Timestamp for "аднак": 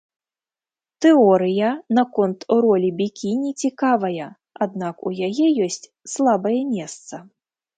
4.67-4.95